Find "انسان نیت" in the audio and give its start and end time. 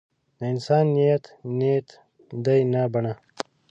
0.53-1.23